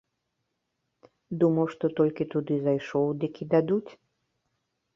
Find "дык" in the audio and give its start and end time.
3.25-3.33